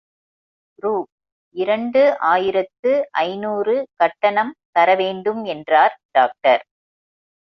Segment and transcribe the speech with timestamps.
[0.79, 0.93] ரு
[1.55, 2.01] இரண்டு
[2.29, 2.91] ஆயிரத்து
[3.21, 6.63] ஐநூறு கட்டணம் தர வேண்டும் என்றார் டாக்டர்.